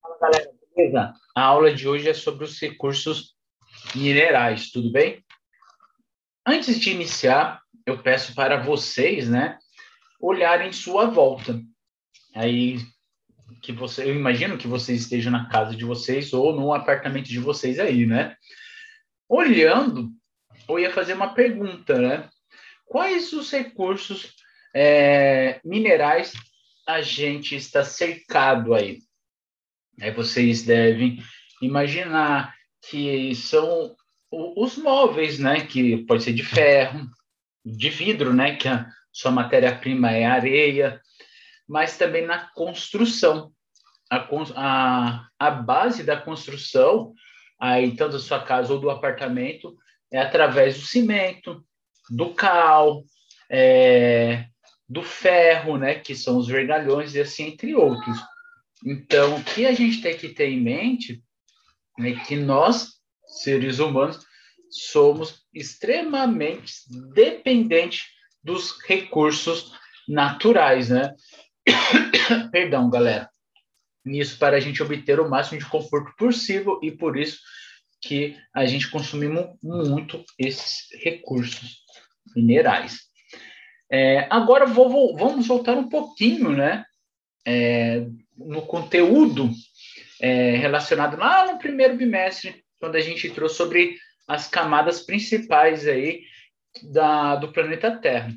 Fala, 0.00 0.18
galera, 0.20 0.50
beleza? 0.74 1.14
A 1.34 1.42
aula 1.42 1.74
de 1.74 1.88
hoje 1.88 2.08
é 2.08 2.14
sobre 2.14 2.44
os 2.44 2.60
recursos 2.60 3.34
minerais, 3.94 4.70
tudo 4.70 4.90
bem? 4.90 5.24
Antes 6.46 6.80
de 6.80 6.90
iniciar, 6.90 7.60
eu 7.84 8.02
peço 8.02 8.34
para 8.34 8.62
vocês, 8.62 9.28
né, 9.28 9.58
olharem 10.20 10.72
sua 10.72 11.06
volta. 11.06 11.60
Aí 12.34 12.78
que 13.62 13.72
você, 13.72 14.04
eu 14.04 14.14
imagino 14.14 14.58
que 14.58 14.68
vocês 14.68 15.02
estejam 15.02 15.32
na 15.32 15.48
casa 15.48 15.74
de 15.74 15.84
vocês 15.84 16.32
ou 16.32 16.54
no 16.54 16.72
apartamento 16.72 17.28
de 17.28 17.38
vocês 17.38 17.78
aí, 17.78 18.06
né? 18.06 18.36
Olhando, 19.28 20.10
eu 20.68 20.78
ia 20.78 20.92
fazer 20.92 21.14
uma 21.14 21.34
pergunta, 21.34 21.98
né? 21.98 22.28
Quais 22.86 23.32
os 23.32 23.50
recursos 23.50 24.34
é, 24.74 25.60
minerais 25.64 26.32
a 26.86 27.02
gente 27.02 27.56
está 27.56 27.84
cercado 27.84 28.74
aí? 28.74 29.00
Aí 30.00 30.10
vocês 30.10 30.62
devem 30.62 31.22
imaginar 31.60 32.54
que 32.88 33.34
são 33.34 33.94
os 34.30 34.76
móveis, 34.76 35.38
né? 35.38 35.66
Que 35.66 35.98
pode 36.04 36.22
ser 36.22 36.32
de 36.32 36.44
ferro, 36.44 37.08
de 37.64 37.90
vidro, 37.90 38.32
né? 38.32 38.56
Que 38.56 38.68
a 38.68 38.86
sua 39.12 39.30
matéria-prima 39.30 40.10
é 40.12 40.24
areia, 40.24 41.00
mas 41.68 41.96
também 41.96 42.26
na 42.26 42.48
construção. 42.52 43.52
A, 44.10 44.26
a, 44.56 45.28
a 45.38 45.50
base 45.50 46.02
da 46.02 46.16
construção, 46.16 47.12
aí 47.60 47.94
tanto 47.94 48.12
da 48.12 48.18
sua 48.18 48.42
casa 48.42 48.72
ou 48.72 48.80
do 48.80 48.90
apartamento, 48.90 49.76
é 50.10 50.18
através 50.18 50.78
do 50.78 50.86
cimento, 50.86 51.62
do 52.08 52.32
cal, 52.34 53.02
é, 53.50 54.46
do 54.88 55.02
ferro, 55.02 55.76
né, 55.76 55.96
que 55.96 56.14
são 56.14 56.38
os 56.38 56.48
vergalhões 56.48 57.14
e 57.14 57.20
assim 57.20 57.48
entre 57.48 57.74
outros. 57.74 58.18
Então, 58.84 59.36
o 59.36 59.44
que 59.44 59.66
a 59.66 59.72
gente 59.72 60.00
tem 60.00 60.16
que 60.16 60.28
ter 60.28 60.48
em 60.48 60.60
mente 60.60 61.22
é 61.98 62.12
que 62.12 62.36
nós, 62.36 62.94
seres 63.26 63.78
humanos, 63.78 64.24
somos 64.70 65.46
extremamente 65.52 66.72
dependentes 67.12 68.06
dos 68.42 68.78
recursos 68.86 69.72
naturais, 70.08 70.90
né? 70.90 71.14
Perdão, 72.52 72.88
galera. 72.88 73.28
Isso 74.06 74.38
para 74.38 74.56
a 74.56 74.60
gente 74.60 74.82
obter 74.82 75.20
o 75.20 75.28
máximo 75.28 75.58
de 75.58 75.66
conforto 75.66 76.14
possível 76.16 76.78
e 76.82 76.90
por 76.90 77.16
isso 77.18 77.38
que 78.00 78.36
a 78.54 78.64
gente 78.64 78.90
consumimos 78.90 79.56
muito 79.62 80.24
esses 80.38 80.86
recursos 81.02 81.82
minerais. 82.34 83.00
É, 83.90 84.26
agora 84.30 84.66
vou, 84.66 84.88
vou, 84.88 85.16
vamos 85.16 85.46
voltar 85.46 85.76
um 85.76 85.88
pouquinho, 85.88 86.50
né, 86.50 86.84
é, 87.46 88.06
no 88.38 88.62
conteúdo 88.62 89.50
é, 90.20 90.56
relacionado 90.56 91.18
lá 91.18 91.52
no 91.52 91.58
primeiro 91.58 91.96
bimestre, 91.96 92.64
quando 92.78 92.96
a 92.96 93.00
gente 93.00 93.28
trouxe 93.30 93.56
sobre 93.56 93.98
as 94.26 94.48
camadas 94.48 95.00
principais 95.00 95.86
aí 95.86 96.22
da, 96.82 97.36
do 97.36 97.52
planeta 97.52 97.96
Terra. 97.96 98.32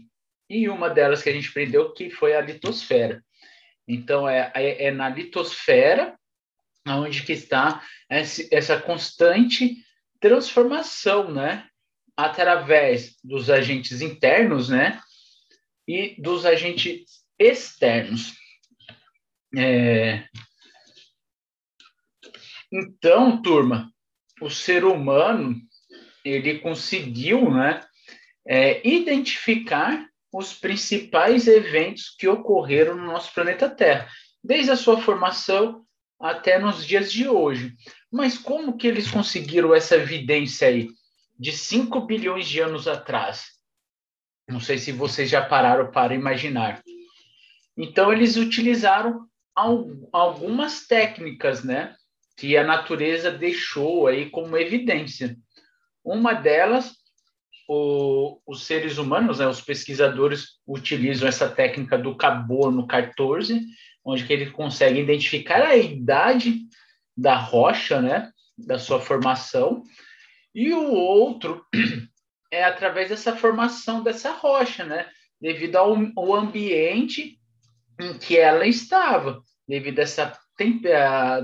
E 0.49 0.67
uma 0.67 0.89
delas 0.89 1.21
que 1.21 1.29
a 1.29 1.33
gente 1.33 1.49
aprendeu 1.49 1.93
que 1.93 2.09
foi 2.09 2.35
a 2.35 2.41
litosfera. 2.41 3.23
Então, 3.87 4.27
é, 4.27 4.51
é, 4.55 4.85
é 4.85 4.91
na 4.91 5.09
litosfera 5.09 6.15
onde 6.87 7.23
que 7.23 7.33
está 7.33 7.83
essa 8.09 8.79
constante 8.79 9.77
transformação, 10.19 11.31
né? 11.31 11.67
Através 12.17 13.15
dos 13.23 13.49
agentes 13.49 14.01
internos, 14.01 14.69
né? 14.69 14.99
E 15.87 16.15
dos 16.21 16.45
agentes 16.45 17.23
externos. 17.39 18.33
É... 19.57 20.25
Então, 22.71 23.41
turma, 23.41 23.91
o 24.41 24.49
ser 24.49 24.85
humano 24.85 25.55
ele 26.23 26.59
conseguiu, 26.59 27.51
né, 27.51 27.81
é, 28.47 28.87
identificar 28.87 30.07
os 30.31 30.53
principais 30.53 31.47
eventos 31.47 32.15
que 32.17 32.27
ocorreram 32.27 32.95
no 32.95 33.05
nosso 33.05 33.33
planeta 33.33 33.69
Terra, 33.69 34.07
desde 34.43 34.71
a 34.71 34.77
sua 34.77 35.01
formação 35.01 35.85
até 36.19 36.57
nos 36.57 36.85
dias 36.85 37.11
de 37.11 37.27
hoje. 37.27 37.75
Mas 38.11 38.37
como 38.37 38.77
que 38.77 38.87
eles 38.87 39.09
conseguiram 39.09 39.73
essa 39.73 39.95
evidência 39.95 40.67
aí 40.67 40.89
de 41.37 41.51
5 41.51 42.01
bilhões 42.01 42.47
de 42.47 42.61
anos 42.61 42.87
atrás? 42.87 43.47
Não 44.47 44.59
sei 44.59 44.77
se 44.77 44.91
vocês 44.91 45.29
já 45.29 45.43
pararam 45.43 45.91
para 45.91 46.13
imaginar. 46.13 46.81
Então 47.77 48.11
eles 48.11 48.37
utilizaram 48.37 49.27
algumas 49.55 50.87
técnicas, 50.87 51.63
né, 51.63 51.95
que 52.37 52.57
a 52.57 52.63
natureza 52.63 53.31
deixou 53.31 54.07
aí 54.07 54.29
como 54.29 54.57
evidência. 54.57 55.37
Uma 56.03 56.33
delas 56.33 57.01
o, 57.73 58.41
os 58.45 58.65
seres 58.65 58.97
humanos, 58.97 59.39
né, 59.39 59.47
os 59.47 59.61
pesquisadores 59.61 60.59
utilizam 60.67 61.29
essa 61.29 61.49
técnica 61.49 61.97
do 61.97 62.15
carbono 62.17 62.85
14, 62.85 63.61
onde 64.03 64.25
que 64.25 64.33
ele 64.33 64.51
consegue 64.51 64.99
identificar 64.99 65.61
a 65.61 65.77
idade 65.77 66.59
da 67.15 67.37
rocha, 67.37 68.01
né, 68.01 68.29
da 68.57 68.77
sua 68.77 68.99
formação, 68.99 69.83
e 70.53 70.73
o 70.73 70.91
outro 70.91 71.65
é 72.51 72.65
através 72.65 73.07
dessa 73.07 73.37
formação 73.37 74.03
dessa 74.03 74.31
rocha, 74.31 74.83
né, 74.83 75.07
devido 75.39 75.77
ao, 75.77 75.95
ao 76.17 76.35
ambiente 76.35 77.39
em 78.01 78.17
que 78.17 78.37
ela 78.37 78.65
estava, 78.65 79.41
devido 79.67 79.99
a 79.99 80.03
essa 80.03 80.39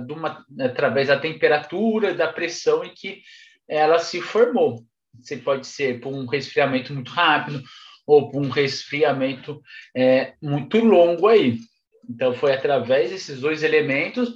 uma, 0.09 0.45
através 0.59 1.07
da 1.07 1.19
temperatura, 1.19 2.13
da 2.13 2.31
pressão 2.31 2.83
em 2.83 2.93
que 2.93 3.23
ela 3.67 3.97
se 3.97 4.21
formou. 4.21 4.83
Você 5.19 5.37
pode 5.37 5.65
ser 5.65 5.99
por 5.99 6.13
um 6.13 6.27
resfriamento 6.27 6.93
muito 6.93 7.11
rápido 7.11 7.63
ou 8.05 8.29
por 8.29 8.41
um 8.41 8.49
resfriamento 8.49 9.59
é, 9.95 10.33
muito 10.41 10.77
longo 10.77 11.27
aí. 11.27 11.57
Então, 12.07 12.33
foi 12.33 12.53
através 12.53 13.09
desses 13.09 13.41
dois 13.41 13.63
elementos 13.63 14.33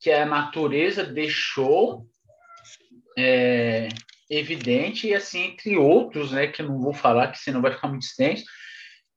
que 0.00 0.10
a 0.10 0.26
natureza 0.26 1.04
deixou 1.04 2.06
é, 3.16 3.88
evidente, 4.28 5.06
e 5.06 5.14
assim, 5.14 5.44
entre 5.44 5.76
outros, 5.76 6.32
né, 6.32 6.48
que 6.48 6.60
eu 6.60 6.68
não 6.68 6.80
vou 6.80 6.92
falar, 6.92 7.28
que 7.28 7.38
senão 7.38 7.62
vai 7.62 7.72
ficar 7.72 7.88
muito 7.88 8.02
extenso, 8.02 8.44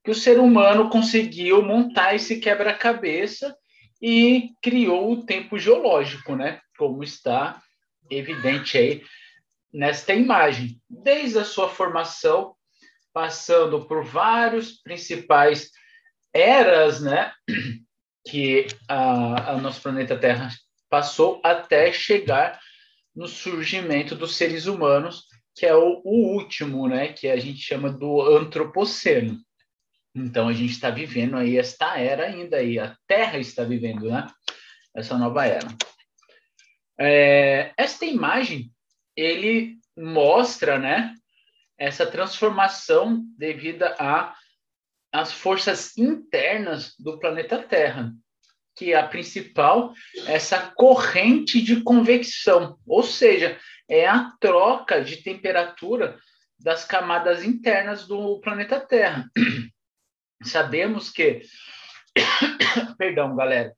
que 0.04 0.12
o 0.12 0.16
ser 0.16 0.40
humano 0.40 0.90
conseguiu 0.90 1.62
montar 1.62 2.16
esse 2.16 2.40
quebra-cabeça 2.40 3.56
e 4.02 4.52
criou 4.62 5.12
o 5.12 5.26
tempo 5.26 5.60
geológico, 5.60 6.36
né, 6.36 6.62
como 6.78 7.04
está 7.04 7.62
evidente 8.10 8.78
aí 8.78 9.04
nesta 9.72 10.14
imagem, 10.14 10.82
desde 10.90 11.40
a 11.40 11.46
sua 11.46 11.70
formação, 11.70 12.56
passando 13.14 13.86
por 13.86 14.04
vários 14.04 14.82
principais 14.82 15.70
eras, 16.34 17.02
né, 17.02 17.32
que 18.28 18.68
a, 18.88 19.52
a 19.52 19.58
nosso 19.58 19.82
planeta 19.82 20.18
Terra 20.18 20.50
passou 20.90 21.40
até 21.44 21.92
chegar 21.92 22.60
no 23.16 23.28
surgimento 23.28 24.16
dos 24.16 24.36
seres 24.36 24.66
humanos, 24.66 25.26
que 25.56 25.66
é 25.66 25.76
o, 25.76 26.02
o 26.04 26.36
último, 26.36 26.88
né, 26.88 27.12
que 27.12 27.28
a 27.28 27.38
gente 27.38 27.60
chama 27.60 27.92
do 27.92 28.22
antropoceno. 28.22 29.38
Então 30.20 30.48
a 30.48 30.54
gente 30.54 30.72
está 30.72 30.90
vivendo 30.90 31.38
aí 31.38 31.58
esta 31.58 31.98
era 31.98 32.26
ainda 32.26 32.58
aí, 32.58 32.78
a 32.78 32.96
Terra 33.08 33.38
está 33.38 33.64
vivendo, 33.64 34.10
né, 34.10 34.28
essa 34.96 35.18
nova 35.18 35.46
era. 35.46 35.68
É, 37.00 37.72
esta 37.78 38.06
imagem 38.06 38.72
ele 39.16 39.78
mostra, 39.98 40.78
né, 40.78 41.14
essa 41.78 42.06
transformação 42.06 43.24
devido 43.38 43.84
a 43.84 44.36
as 45.12 45.34
forças 45.34 45.98
internas 45.98 46.94
do 47.00 47.18
planeta 47.18 47.58
Terra, 47.58 48.14
que 48.76 48.94
é 48.94 48.96
a 48.96 49.08
principal, 49.08 49.92
essa 50.28 50.72
corrente 50.76 51.60
de 51.62 51.82
convecção, 51.82 52.78
ou 52.86 53.02
seja, 53.02 53.58
é 53.90 54.08
a 54.08 54.32
troca 54.40 55.04
de 55.04 55.18
temperatura 55.18 56.16
das 56.60 56.86
camadas 56.86 57.44
internas 57.44 58.08
do 58.08 58.40
planeta 58.40 58.80
Terra. 58.80 59.28
Sabemos 60.44 61.10
que, 61.10 61.42
perdão, 62.98 63.36
galera, 63.36 63.74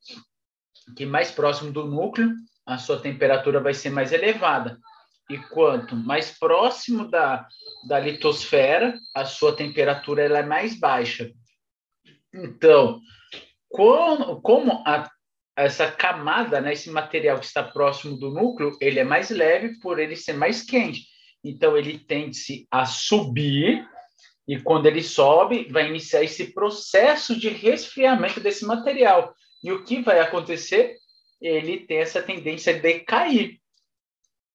que 0.95 1.05
mais 1.05 1.31
próximo 1.31 1.71
do 1.71 1.85
núcleo, 1.85 2.33
a 2.65 2.77
sua 2.77 2.99
temperatura 2.99 3.59
vai 3.59 3.73
ser 3.73 3.89
mais 3.89 4.11
elevada. 4.11 4.77
E 5.29 5.37
quanto 5.37 5.95
mais 5.95 6.37
próximo 6.37 7.09
da, 7.09 7.47
da 7.87 7.99
litosfera, 7.99 8.99
a 9.15 9.25
sua 9.25 9.55
temperatura 9.55 10.23
ela 10.23 10.39
é 10.39 10.43
mais 10.43 10.77
baixa. 10.77 11.31
Então, 12.33 12.99
como, 13.69 14.41
como 14.41 14.83
a, 14.85 15.09
essa 15.55 15.91
camada, 15.91 16.59
né, 16.59 16.73
esse 16.73 16.89
material 16.89 17.39
que 17.39 17.45
está 17.45 17.63
próximo 17.63 18.17
do 18.17 18.29
núcleo, 18.29 18.77
ele 18.81 18.99
é 18.99 19.03
mais 19.03 19.29
leve 19.29 19.79
por 19.79 19.99
ele 19.99 20.15
ser 20.15 20.33
mais 20.33 20.63
quente. 20.63 21.07
Então, 21.43 21.77
ele 21.77 21.97
tende-se 21.97 22.67
a 22.69 22.85
subir, 22.85 23.87
e 24.47 24.59
quando 24.59 24.85
ele 24.85 25.03
sobe, 25.03 25.67
vai 25.71 25.87
iniciar 25.87 26.23
esse 26.23 26.53
processo 26.53 27.39
de 27.39 27.49
resfriamento 27.49 28.39
desse 28.39 28.65
material. 28.65 29.33
E 29.63 29.71
o 29.71 29.83
que 29.83 30.01
vai 30.01 30.19
acontecer? 30.19 30.97
ele 31.41 31.79
tem 31.79 31.97
essa 31.97 32.21
tendência 32.21 32.79
de 32.79 32.99
cair. 32.99 33.59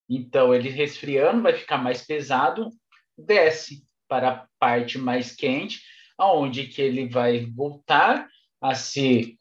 Então, 0.08 0.54
ele 0.54 0.68
resfriando 0.68 1.42
vai 1.42 1.52
ficar 1.52 1.78
mais 1.78 2.02
pesado, 2.06 2.70
desce 3.18 3.84
para 4.08 4.30
a 4.30 4.46
parte 4.58 4.96
mais 4.96 5.34
quente, 5.34 5.80
aonde 6.16 6.68
que 6.68 6.80
ele 6.80 7.08
vai 7.08 7.44
voltar 7.46 8.28
a 8.62 8.74
se 8.74 9.36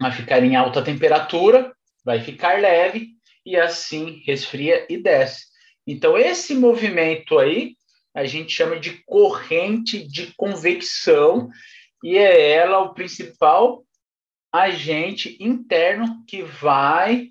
a 0.00 0.10
ficar 0.10 0.42
em 0.42 0.56
alta 0.56 0.82
temperatura, 0.82 1.74
vai 2.04 2.20
ficar 2.20 2.60
leve 2.60 3.10
e 3.44 3.56
assim 3.56 4.22
resfria 4.24 4.86
e 4.88 4.96
desce. 4.96 5.46
Então 5.86 6.16
esse 6.16 6.54
movimento 6.54 7.38
aí 7.38 7.76
a 8.14 8.24
gente 8.24 8.52
chama 8.52 8.78
de 8.78 9.02
corrente 9.04 10.06
de 10.06 10.32
convecção 10.34 11.50
e 12.02 12.16
é 12.16 12.52
ela 12.52 12.80
o 12.80 12.94
principal 12.94 13.84
agente 14.52 15.36
interno 15.40 16.24
que 16.26 16.42
vai 16.42 17.30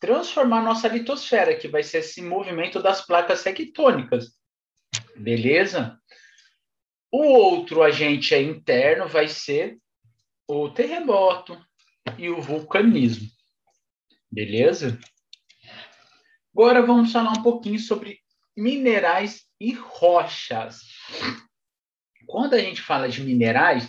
transformar 0.00 0.62
nossa 0.62 0.88
litosfera, 0.88 1.56
que 1.56 1.68
vai 1.68 1.82
ser 1.82 1.98
esse 1.98 2.20
movimento 2.20 2.82
das 2.82 3.04
placas 3.06 3.42
tectônicas. 3.42 4.36
Beleza? 5.16 5.98
O 7.10 7.22
outro 7.24 7.82
agente 7.82 8.34
interno 8.34 9.06
vai 9.06 9.28
ser 9.28 9.78
o 10.48 10.68
terremoto 10.70 11.60
e 12.18 12.30
o 12.30 12.40
vulcanismo. 12.40 13.28
Beleza? 14.30 14.98
Agora 16.54 16.84
vamos 16.84 17.12
falar 17.12 17.32
um 17.32 17.42
pouquinho 17.42 17.78
sobre 17.78 18.21
minerais 18.56 19.42
e 19.60 19.72
rochas. 19.72 20.80
Quando 22.26 22.54
a 22.54 22.58
gente 22.58 22.80
fala 22.80 23.08
de 23.08 23.22
minerais, 23.22 23.88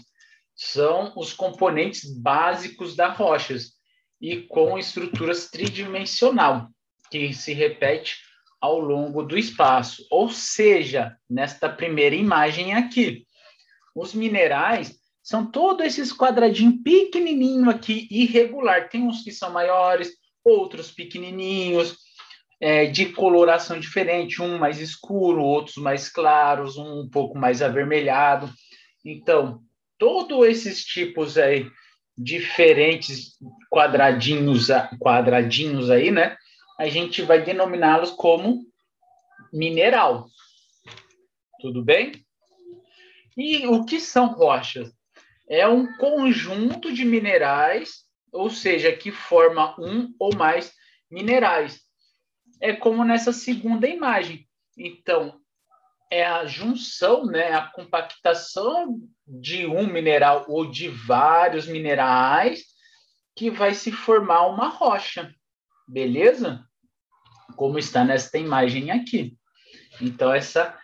são 0.56 1.14
os 1.16 1.34
componentes 1.34 2.14
básicos 2.16 2.96
das 2.96 3.18
rochas 3.18 3.74
e 4.22 4.42
com 4.42 4.78
estruturas 4.78 5.50
tridimensional, 5.50 6.70
que 7.12 7.34
se 7.34 7.54
repete 7.54 8.18
ao 8.62 8.80
longo 8.80 9.24
do 9.24 9.38
espaço. 9.38 10.06
Ou 10.10 10.30
seja, 10.30 11.18
nesta 11.30 11.70
primeira 11.70 12.16
imagem 12.16 12.74
aqui, 12.74 13.28
os 13.96 14.14
minerais 14.14 14.98
são 15.22 15.50
todos 15.50 15.86
esses 15.86 16.14
quadradinhos 16.14 16.82
pequenininho 16.84 17.70
aqui, 17.70 18.08
irregular. 18.10 18.90
Tem 18.90 19.04
uns 19.04 19.24
que 19.24 19.32
são 19.32 19.52
maiores, 19.52 20.14
outros 20.44 20.92
pequenininhos, 20.92 21.98
é, 22.64 22.86
de 22.86 23.08
coloração 23.08 23.78
diferente, 23.78 24.42
um 24.42 24.58
mais 24.58 24.80
escuro, 24.80 25.44
outros 25.44 25.76
mais 25.76 26.08
claros, 26.08 26.78
um 26.78 27.02
um 27.02 27.10
pouco 27.10 27.38
mais 27.38 27.62
avermelhado. 27.62 28.50
Então, 29.04 29.62
todos 30.00 30.48
esses 30.48 30.86
tipos 30.86 31.38
aí 31.38 31.70
diferentes 32.18 33.38
quadradinhos, 33.70 34.70
quadradinhos 34.98 35.90
aí, 35.90 36.10
né? 36.10 36.38
A 36.80 36.88
gente 36.88 37.22
vai 37.22 37.44
denominá-los 37.44 38.12
como 38.12 38.66
mineral. 39.52 40.28
Tudo 41.60 41.84
bem? 41.84 42.14
E 43.36 43.68
o 43.68 43.84
que 43.84 44.00
são 44.00 44.28
rochas? 44.28 44.90
É 45.50 45.68
um 45.68 45.98
conjunto 45.98 46.94
de 46.94 47.04
minerais, 47.04 48.06
ou 48.32 48.50
seja, 48.50 48.94
que 48.94 49.12
forma 49.12 49.76
um 49.78 50.16
ou 50.18 50.34
mais 50.34 50.72
minerais. 51.12 51.83
É 52.64 52.72
como 52.72 53.04
nessa 53.04 53.34
segunda 53.34 53.86
imagem. 53.90 54.48
Então, 54.78 55.38
é 56.10 56.26
a 56.26 56.46
junção, 56.46 57.26
né, 57.26 57.52
a 57.52 57.68
compactação 57.68 59.02
de 59.28 59.66
um 59.68 59.86
mineral 59.86 60.46
ou 60.48 60.72
de 60.72 60.88
vários 60.88 61.68
minerais 61.68 62.64
que 63.36 63.52
vai 63.52 63.74
se 63.74 63.92
formar 63.92 64.48
uma 64.48 64.70
rocha, 64.70 65.36
beleza? 65.86 66.64
Como 67.58 67.78
está 67.78 68.06
nesta 68.06 68.38
imagem 68.38 68.92
aqui. 68.92 69.38
Então, 70.00 70.34
essa, 70.34 70.80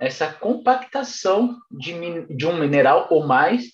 essa 0.00 0.32
compactação 0.32 1.56
de, 1.70 1.92
de 2.34 2.44
um 2.44 2.58
mineral 2.58 3.06
ou 3.08 3.24
mais 3.24 3.70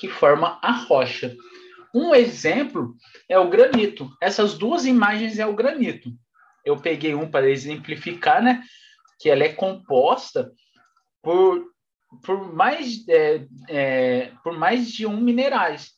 que 0.00 0.08
forma 0.08 0.58
a 0.60 0.72
rocha. 0.72 1.36
Um 1.94 2.12
exemplo 2.12 2.96
é 3.28 3.38
o 3.38 3.48
granito. 3.48 4.10
Essas 4.20 4.58
duas 4.58 4.84
imagens 4.84 5.38
é 5.38 5.46
o 5.46 5.54
granito. 5.54 6.10
Eu 6.66 6.76
peguei 6.76 7.14
um 7.14 7.30
para 7.30 7.48
exemplificar, 7.48 8.42
né? 8.42 8.62
que 9.18 9.30
ela 9.30 9.44
é 9.44 9.52
composta 9.52 10.52
por, 11.22 11.64
por, 12.24 12.52
mais, 12.52 13.06
é, 13.08 13.46
é, 13.68 14.32
por 14.42 14.56
mais 14.58 14.90
de 14.90 15.06
um 15.06 15.16
minerais. 15.16 15.92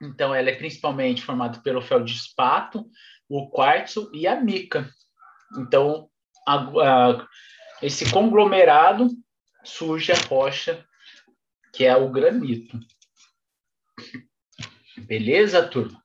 Então, 0.00 0.34
ela 0.34 0.50
é 0.50 0.54
principalmente 0.54 1.22
formada 1.22 1.60
pelo 1.60 1.82
feldespato, 1.82 2.88
o 3.28 3.50
quartzo 3.50 4.10
e 4.14 4.26
a 4.26 4.40
mica. 4.40 4.88
Então, 5.58 6.08
a, 6.46 6.54
a, 6.54 7.28
esse 7.82 8.10
conglomerado 8.10 9.08
surge 9.64 10.12
a 10.12 10.16
rocha, 10.28 10.84
que 11.72 11.84
é 11.84 11.96
o 11.96 12.10
granito. 12.10 12.78
Beleza, 14.96 15.66
turma? 15.66 16.02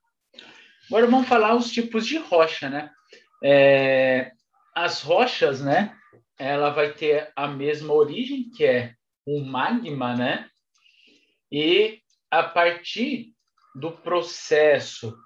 Agora 0.87 1.07
vamos 1.07 1.27
falar 1.27 1.55
os 1.55 1.71
tipos 1.71 2.05
de 2.05 2.17
rocha, 2.17 2.69
né? 2.69 2.91
É, 3.43 4.31
as 4.75 5.01
rochas, 5.01 5.61
né? 5.61 5.95
ela 6.37 6.71
vai 6.71 6.93
ter 6.93 7.31
a 7.35 7.47
mesma 7.47 7.93
origem, 7.93 8.49
que 8.49 8.65
é 8.65 8.93
o 9.25 9.39
magma, 9.41 10.15
né? 10.15 10.49
E 11.51 11.99
a 12.29 12.43
partir 12.43 13.33
do 13.75 13.91
processo 13.91 15.17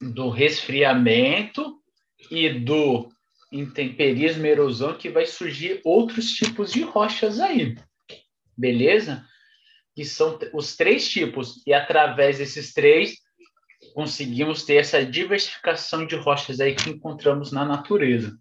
do 0.00 0.28
resfriamento 0.28 1.80
e 2.30 2.48
do 2.48 3.10
intemperismo, 3.52 4.46
erosão, 4.46 4.96
que 4.96 5.08
vai 5.08 5.26
surgir 5.26 5.80
outros 5.84 6.30
tipos 6.30 6.72
de 6.72 6.82
rochas 6.82 7.40
aí, 7.40 7.76
beleza? 8.56 9.24
Que 9.94 10.04
são 10.04 10.38
os 10.52 10.76
três 10.76 11.08
tipos, 11.08 11.62
e 11.66 11.72
através 11.72 12.38
desses 12.38 12.72
três 12.72 13.16
conseguimos 13.94 14.64
ter 14.64 14.74
essa 14.74 15.06
diversificação 15.06 16.04
de 16.04 16.16
rochas 16.16 16.58
aí 16.58 16.74
que 16.74 16.90
encontramos 16.90 17.52
na 17.52 17.64
natureza. 17.64 18.36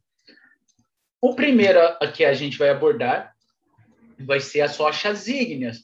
O 1.22 1.36
primeiro 1.36 1.80
que 2.14 2.26
a 2.26 2.34
gente 2.34 2.58
vai 2.58 2.70
abordar 2.70 3.34
vai 4.20 4.40
ser 4.40 4.62
as 4.62 4.76
rochas 4.76 5.28
ígneas. 5.28 5.84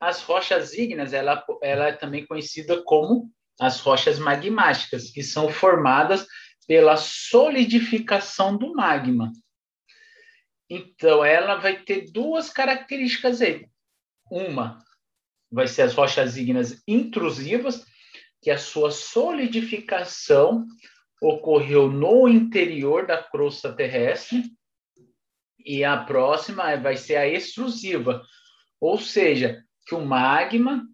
As 0.00 0.22
rochas 0.22 0.72
ígneas, 0.72 1.12
ela, 1.12 1.44
ela 1.62 1.88
é 1.88 1.92
também 1.92 2.26
conhecida 2.26 2.82
como 2.82 3.30
as 3.60 3.78
rochas 3.80 4.18
magmáticas, 4.18 5.10
que 5.10 5.22
são 5.22 5.50
formadas 5.50 6.26
pela 6.66 6.96
solidificação 6.96 8.56
do 8.56 8.72
magma. 8.72 9.30
Então, 10.68 11.22
ela 11.22 11.56
vai 11.56 11.82
ter 11.82 12.10
duas 12.10 12.48
características 12.48 13.42
aí. 13.42 13.68
Uma 14.30 14.78
vai 15.52 15.66
ser 15.66 15.82
as 15.82 15.92
rochas 15.92 16.36
ígneas 16.36 16.82
intrusivas, 16.86 17.84
que 18.42 18.50
a 18.50 18.58
sua 18.58 18.90
solidificação 18.90 20.66
ocorreu 21.20 21.90
no 21.90 22.28
interior 22.28 23.06
da 23.06 23.22
crosta 23.22 23.72
terrestre, 23.72 24.44
e 25.64 25.84
a 25.84 25.96
próxima 25.98 26.74
vai 26.76 26.96
ser 26.96 27.16
a 27.16 27.28
extrusiva, 27.28 28.22
ou 28.80 28.98
seja, 28.98 29.62
que 29.86 29.94
o 29.94 30.04
magma, 30.04 30.86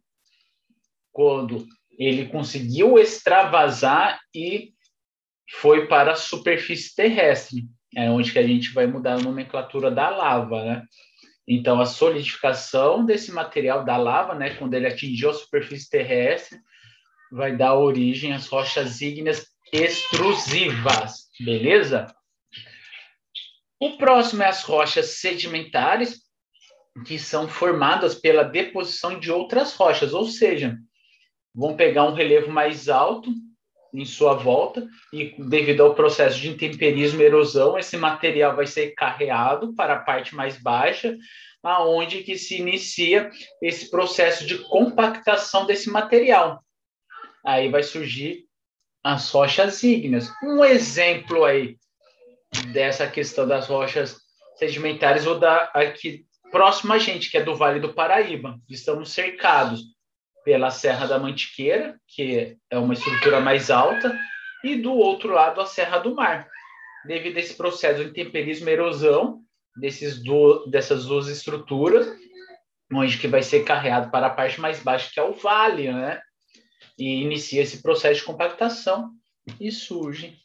quando 1.12 1.66
ele 1.98 2.26
conseguiu 2.26 2.98
extravasar 2.98 4.20
e 4.34 4.74
foi 5.60 5.86
para 5.86 6.12
a 6.12 6.16
superfície 6.16 6.94
terrestre, 6.94 7.68
é 7.94 8.10
onde 8.10 8.32
que 8.32 8.38
a 8.38 8.46
gente 8.46 8.72
vai 8.72 8.86
mudar 8.86 9.14
a 9.14 9.20
nomenclatura 9.20 9.90
da 9.90 10.10
lava, 10.10 10.64
né? 10.64 10.82
Então, 11.48 11.80
a 11.80 11.86
solidificação 11.86 13.04
desse 13.04 13.30
material 13.30 13.84
da 13.84 13.96
lava, 13.96 14.34
né, 14.34 14.56
quando 14.56 14.74
ele 14.74 14.88
atingiu 14.88 15.30
a 15.30 15.34
superfície 15.34 15.88
terrestre, 15.88 16.58
vai 17.30 17.56
dar 17.56 17.74
origem 17.74 18.32
às 18.32 18.46
rochas 18.46 19.00
ígneas 19.00 19.46
extrusivas, 19.72 21.28
beleza? 21.40 22.06
O 23.80 23.96
próximo 23.98 24.42
é 24.42 24.46
as 24.46 24.62
rochas 24.62 25.18
sedimentares, 25.18 26.20
que 27.04 27.18
são 27.18 27.46
formadas 27.46 28.14
pela 28.14 28.42
deposição 28.42 29.18
de 29.18 29.30
outras 29.30 29.74
rochas, 29.74 30.14
ou 30.14 30.24
seja, 30.24 30.78
vão 31.54 31.76
pegar 31.76 32.04
um 32.04 32.14
relevo 32.14 32.50
mais 32.50 32.88
alto 32.88 33.30
em 33.92 34.04
sua 34.04 34.34
volta 34.34 34.86
e 35.12 35.34
devido 35.38 35.82
ao 35.82 35.94
processo 35.94 36.38
de 36.38 36.48
intemperismo 36.48 37.20
e 37.20 37.24
erosão, 37.24 37.78
esse 37.78 37.96
material 37.96 38.54
vai 38.54 38.66
ser 38.66 38.92
carreado 38.94 39.74
para 39.74 39.94
a 39.94 40.00
parte 40.00 40.34
mais 40.34 40.60
baixa, 40.60 41.16
aonde 41.62 42.22
que 42.22 42.36
se 42.38 42.58
inicia 42.58 43.30
esse 43.60 43.90
processo 43.90 44.46
de 44.46 44.58
compactação 44.58 45.66
desse 45.66 45.90
material. 45.90 46.62
Aí 47.46 47.68
vai 47.70 47.82
surgir 47.82 48.44
as 49.04 49.30
rochas 49.30 49.82
ígneas. 49.84 50.32
Um 50.42 50.64
exemplo 50.64 51.44
aí 51.44 51.76
dessa 52.72 53.06
questão 53.06 53.46
das 53.46 53.68
rochas 53.68 54.18
sedimentares, 54.56 55.24
vou 55.24 55.38
dar 55.38 55.70
aqui 55.72 56.26
próximo 56.50 56.92
a 56.92 56.98
gente, 56.98 57.30
que 57.30 57.38
é 57.38 57.42
do 57.42 57.54
Vale 57.54 57.78
do 57.78 57.94
Paraíba. 57.94 58.58
Estamos 58.68 59.12
cercados 59.12 59.82
pela 60.44 60.70
Serra 60.70 61.06
da 61.06 61.18
Mantiqueira, 61.18 62.00
que 62.06 62.56
é 62.70 62.78
uma 62.78 62.94
estrutura 62.94 63.40
mais 63.40 63.70
alta, 63.70 64.18
e 64.64 64.76
do 64.76 64.92
outro 64.92 65.32
lado 65.32 65.60
a 65.60 65.66
Serra 65.66 65.98
do 65.98 66.14
Mar. 66.14 66.48
Devido 67.06 67.36
a 67.36 67.40
esse 67.40 67.54
processo 67.54 68.02
de 68.02 68.10
intemperismo 68.10 68.68
e 68.68 68.72
erosão 68.72 69.40
desses 69.76 70.22
do, 70.22 70.66
dessas 70.66 71.06
duas 71.06 71.28
estruturas, 71.28 72.08
onde 72.92 73.18
que 73.18 73.28
vai 73.28 73.42
ser 73.42 73.64
carreado 73.64 74.10
para 74.10 74.28
a 74.28 74.30
parte 74.30 74.60
mais 74.60 74.80
baixa, 74.80 75.10
que 75.12 75.20
é 75.20 75.22
o 75.22 75.32
vale, 75.32 75.92
né? 75.92 76.20
E 76.98 77.22
inicia 77.22 77.62
esse 77.62 77.82
processo 77.82 78.20
de 78.20 78.26
compactação 78.26 79.12
e 79.60 79.70
surgem 79.70 80.38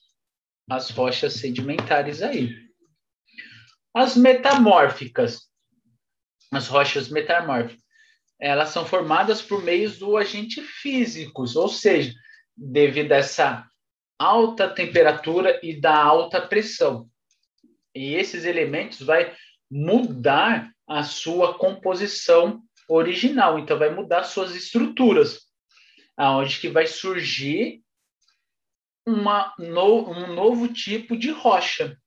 as 0.70 0.90
rochas 0.90 1.34
sedimentares 1.34 2.22
aí. 2.22 2.56
As 3.94 4.16
metamórficas, 4.16 5.50
as 6.52 6.68
rochas 6.68 7.10
metamórficas, 7.10 7.82
elas 8.40 8.70
são 8.70 8.86
formadas 8.86 9.42
por 9.42 9.64
meios 9.64 10.00
do 10.00 10.18
agente 10.18 10.62
físicos, 10.62 11.56
ou 11.56 11.70
seja, 11.70 12.14
devido 12.56 13.12
a 13.12 13.18
essa 13.18 13.68
alta 14.18 14.70
temperatura 14.70 15.60
e 15.64 15.80
da 15.80 15.96
alta 15.96 16.42
pressão. 16.42 17.10
E 17.94 18.16
esses 18.16 18.46
elementos 18.46 19.02
vai 19.02 19.36
mudar 19.70 20.72
a 20.88 21.04
sua 21.04 21.58
composição 21.58 22.62
original, 22.88 23.60
então 23.60 23.78
vai 23.78 23.90
mudar 23.90 24.24
suas 24.24 24.56
estruturas, 24.56 25.51
aonde 26.22 26.60
que 26.60 26.70
vai 26.70 26.86
surgir 26.86 27.82
uma, 29.04 29.52
no, 29.58 30.08
um 30.08 30.36
novo 30.36 30.68
tipo 30.68 31.18
de 31.18 31.32
rocha, 31.32 31.98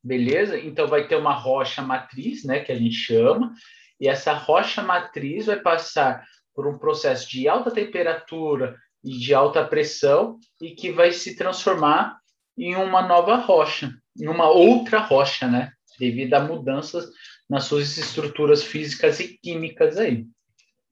beleza? 0.00 0.56
Então 0.56 0.86
vai 0.86 1.08
ter 1.08 1.16
uma 1.16 1.34
rocha 1.34 1.82
matriz, 1.82 2.44
né, 2.44 2.60
que 2.60 2.70
a 2.70 2.78
gente 2.78 2.94
chama, 2.94 3.52
e 3.98 4.06
essa 4.06 4.32
rocha 4.32 4.80
matriz 4.80 5.46
vai 5.46 5.58
passar 5.58 6.24
por 6.54 6.68
um 6.68 6.78
processo 6.78 7.28
de 7.28 7.48
alta 7.48 7.72
temperatura 7.72 8.76
e 9.02 9.18
de 9.18 9.34
alta 9.34 9.66
pressão 9.66 10.38
e 10.60 10.70
que 10.70 10.92
vai 10.92 11.10
se 11.10 11.34
transformar 11.34 12.16
em 12.56 12.76
uma 12.76 13.02
nova 13.02 13.34
rocha, 13.34 13.92
em 14.16 14.28
uma 14.28 14.48
outra 14.48 15.00
rocha, 15.00 15.48
né? 15.48 15.72
Devido 15.98 16.34
a 16.34 16.40
mudanças 16.40 17.06
nas 17.50 17.64
suas 17.64 17.98
estruturas 17.98 18.62
físicas 18.62 19.18
e 19.18 19.36
químicas 19.38 19.98
aí. 19.98 20.26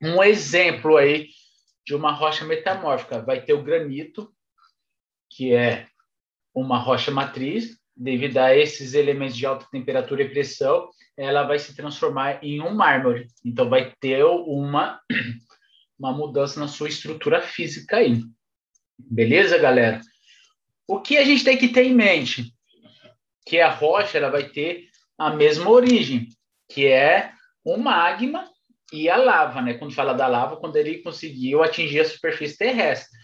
Um 0.03 0.21
exemplo 0.21 0.97
aí 0.97 1.29
de 1.85 1.95
uma 1.95 2.13
rocha 2.13 2.45
metamórfica 2.45 3.21
vai 3.21 3.41
ter 3.41 3.53
o 3.53 3.63
granito, 3.63 4.33
que 5.29 5.55
é 5.55 5.87
uma 6.55 6.79
rocha 6.79 7.11
matriz, 7.11 7.79
devido 7.97 8.39
a 8.39 8.57
esses 8.57 8.95
elementos 8.95 9.37
de 9.37 9.45
alta 9.47 9.67
temperatura 9.71 10.23
e 10.23 10.29
pressão, 10.29 10.91
ela 11.17 11.43
vai 11.43 11.59
se 11.59 11.77
transformar 11.77 12.43
em 12.43 12.61
um 12.61 12.75
mármore. 12.75 13.29
Então, 13.45 13.69
vai 13.69 13.93
ter 14.01 14.25
uma, 14.25 15.01
uma 15.99 16.13
mudança 16.13 16.59
na 16.59 16.67
sua 16.67 16.89
estrutura 16.89 17.43
física 17.43 17.99
aí. 17.99 18.23
Beleza, 18.99 19.59
galera? 19.59 20.01
O 20.87 21.01
que 21.01 21.19
a 21.19 21.25
gente 21.25 21.45
tem 21.45 21.59
que 21.59 21.69
ter 21.69 21.85
em 21.85 21.95
mente? 21.95 22.55
Que 23.47 23.61
a 23.61 23.71
rocha 23.71 24.19
ela 24.19 24.31
vai 24.31 24.49
ter 24.49 24.89
a 25.19 25.31
mesma 25.31 25.71
origem, 25.71 26.29
que 26.69 26.87
é 26.87 27.33
o 27.63 27.77
magma 27.77 28.51
e 28.93 29.09
a 29.09 29.17
lava, 29.17 29.63
né? 29.63 29.75
Quando 29.75 29.95
fala 29.95 30.15
da 30.15 30.27
lava, 30.27 30.57
quando 30.57 30.77
ele 30.77 31.03
conseguiu 31.03 31.63
atingir 31.63 32.01
a 32.01 32.05
superfície 32.05 32.57
terrestre, 32.57 33.17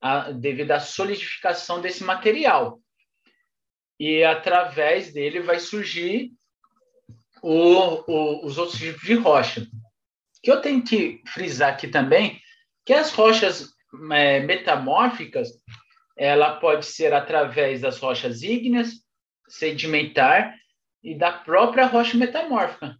a, 0.00 0.32
devido 0.32 0.72
à 0.72 0.80
solidificação 0.80 1.80
desse 1.80 2.02
material. 2.02 2.80
E 3.98 4.24
através 4.24 5.12
dele 5.12 5.40
vai 5.40 5.60
surgir 5.60 6.32
o, 7.42 8.04
o, 8.10 8.46
os 8.46 8.58
outros 8.58 8.78
tipos 8.78 9.02
de 9.02 9.14
rocha. 9.14 9.66
que 10.42 10.50
eu 10.50 10.60
tenho 10.60 10.82
que 10.82 11.22
frisar 11.26 11.72
aqui 11.72 11.88
também 11.88 12.40
que 12.84 12.92
as 12.92 13.12
rochas 13.12 13.68
é, 14.12 14.40
metamórficas 14.40 15.48
ela 16.16 16.56
pode 16.56 16.86
ser 16.86 17.12
através 17.12 17.80
das 17.80 17.98
rochas 17.98 18.42
ígneas, 18.42 19.02
sedimentar 19.48 20.54
e 21.02 21.16
da 21.16 21.32
própria 21.32 21.86
rocha 21.86 22.16
metamórfica. 22.16 22.96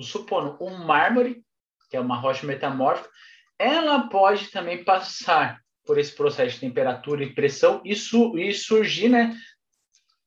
Supondo 0.00 0.56
um 0.60 0.84
mármore, 0.84 1.44
que 1.88 1.96
é 1.96 2.00
uma 2.00 2.16
rocha 2.16 2.46
metamórfica, 2.46 3.08
ela 3.58 4.08
pode 4.08 4.48
também 4.48 4.84
passar 4.84 5.60
por 5.84 5.98
esse 5.98 6.12
processo 6.12 6.54
de 6.54 6.60
temperatura 6.60 7.24
e 7.24 7.32
pressão 7.32 7.80
e, 7.84 7.94
su 7.94 8.36
e 8.36 8.52
surgir 8.52 9.08
né, 9.08 9.36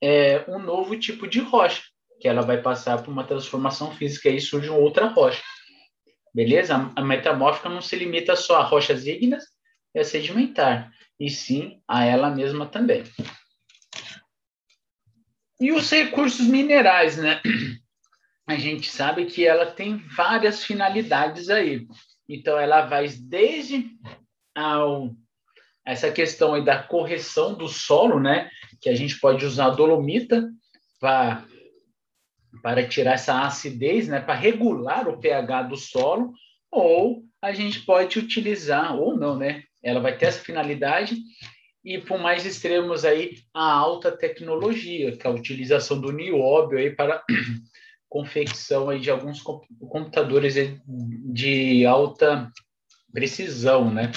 é, 0.02 0.46
um 0.48 0.60
novo 0.60 0.98
tipo 0.98 1.28
de 1.28 1.40
rocha 1.40 1.84
que 2.20 2.28
ela 2.28 2.42
vai 2.42 2.62
passar 2.62 3.02
por 3.02 3.12
uma 3.12 3.24
transformação 3.24 3.96
física 3.96 4.30
e 4.30 4.42
surge 4.42 4.70
uma 4.70 4.78
outra 4.78 5.08
rocha. 5.08 5.42
Beleza? 6.34 6.92
A 6.96 7.02
metamórfica 7.02 7.70
não 7.70 7.82
se 7.82 7.96
limita 7.96 8.36
só 8.36 8.58
a 8.58 8.64
rochas 8.64 9.08
ígneas 9.08 9.46
e 9.96 10.00
a 10.00 10.04
sedimentar, 10.04 10.92
e 11.20 11.30
sim 11.30 11.82
a 11.88 12.04
ela 12.06 12.30
mesma 12.30 12.66
também. 12.66 13.04
E 15.60 15.72
os 15.72 15.90
recursos 15.90 16.46
minerais, 16.46 17.18
né? 17.18 17.42
A 18.50 18.56
gente 18.56 18.90
sabe 18.90 19.28
que 19.28 19.46
ela 19.46 19.68
tem 19.68 19.98
várias 19.98 20.64
finalidades 20.64 21.52
aí. 21.52 21.86
Então, 22.28 22.58
ela 22.58 22.82
vai 22.82 23.08
desde 23.08 23.92
ao, 24.56 25.12
essa 25.86 26.12
questão 26.12 26.56
aí 26.56 26.66
da 26.66 26.82
correção 26.82 27.54
do 27.54 27.68
solo, 27.68 28.20
né? 28.20 28.50
Que 28.82 28.90
a 28.90 28.96
gente 28.96 29.20
pode 29.20 29.46
usar 29.46 29.68
a 29.68 29.76
dolomita 29.76 30.50
para 31.00 31.46
para 32.64 32.86
tirar 32.86 33.14
essa 33.14 33.44
acidez, 33.44 34.08
né, 34.08 34.20
para 34.20 34.34
regular 34.34 35.08
o 35.08 35.20
pH 35.20 35.64
do 35.64 35.78
solo, 35.78 36.34
ou 36.72 37.24
a 37.42 37.54
gente 37.54 37.86
pode 37.86 38.18
utilizar, 38.18 38.98
ou 39.00 39.16
não, 39.16 39.38
né? 39.38 39.64
Ela 39.84 40.00
vai 40.00 40.18
ter 40.18 40.26
essa 40.26 40.44
finalidade 40.44 41.16
e 41.86 42.00
por 42.00 42.20
mais 42.20 42.48
extremos 42.48 43.06
aí 43.06 43.36
a 43.54 43.72
alta 43.72 44.12
tecnologia, 44.12 45.16
que 45.16 45.26
é 45.26 45.30
a 45.30 45.34
utilização 45.34 46.02
do 46.02 46.12
nióbio 46.12 46.80
aí 46.80 46.90
para 46.90 47.24
confecção 48.10 48.90
aí 48.90 49.00
de 49.00 49.12
alguns 49.12 49.42
computadores 49.42 50.56
de 50.88 51.86
alta 51.86 52.52
precisão, 53.14 53.94
né? 53.94 54.12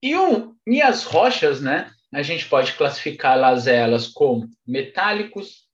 E, 0.00 0.16
o, 0.16 0.56
e 0.66 0.80
as 0.80 1.04
rochas, 1.04 1.60
né? 1.60 1.92
a 2.12 2.22
gente 2.22 2.46
pode 2.46 2.74
classificá-las 2.74 3.66
elas 3.66 4.06
como 4.06 4.48
metálicos, 4.66 5.66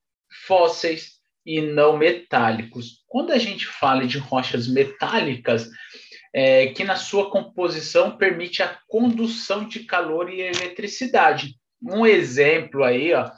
fósseis 0.47 1.19
e 1.45 1.61
não 1.61 1.97
metálicos. 1.97 3.03
Quando 3.09 3.33
a 3.33 3.39
gente 3.39 3.67
fala 3.67 4.07
de 4.07 4.19
rochas 4.19 4.69
metálicas, 4.69 5.69
é, 6.33 6.69
que 6.69 6.85
na 6.85 6.95
sua 6.95 7.31
composição 7.31 8.17
permite 8.17 8.63
a 8.63 8.79
condução 8.87 9.67
de 9.67 9.81
calor 9.81 10.31
e 10.31 10.41
eletricidade. 10.41 11.57
Um 11.83 12.07
exemplo 12.07 12.85
aí, 12.85 13.13
ó, 13.15 13.31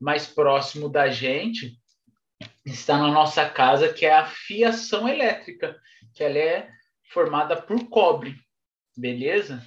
mais 0.00 0.26
próximo 0.26 0.88
da 0.88 1.10
gente, 1.10 1.78
está 2.64 2.96
na 2.96 3.08
nossa 3.08 3.48
casa, 3.48 3.92
que 3.92 4.06
é 4.06 4.14
a 4.14 4.26
fiação 4.26 5.08
elétrica, 5.08 5.78
que 6.14 6.24
ela 6.24 6.38
é 6.38 6.70
formada 7.12 7.60
por 7.60 7.88
cobre, 7.88 8.36
beleza? 8.96 9.66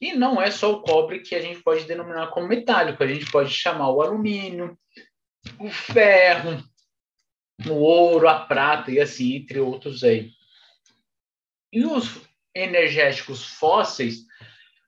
E 0.00 0.12
não 0.12 0.40
é 0.40 0.50
só 0.50 0.72
o 0.72 0.82
cobre 0.82 1.20
que 1.20 1.34
a 1.34 1.40
gente 1.40 1.62
pode 1.62 1.84
denominar 1.84 2.28
como 2.28 2.46
metálico, 2.46 3.02
a 3.02 3.06
gente 3.06 3.30
pode 3.30 3.50
chamar 3.50 3.90
o 3.90 4.02
alumínio, 4.02 4.78
o 5.58 5.70
ferro, 5.70 6.62
o 7.66 7.72
ouro, 7.72 8.28
a 8.28 8.40
prata 8.40 8.90
e 8.90 9.00
assim, 9.00 9.36
entre 9.36 9.58
outros 9.58 10.04
aí. 10.04 10.30
E 11.72 11.84
os 11.84 12.20
energéticos 12.54 13.44
fósseis 13.44 14.26